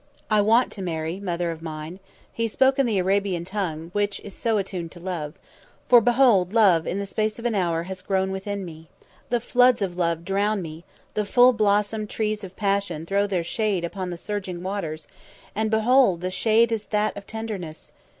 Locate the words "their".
13.27-13.43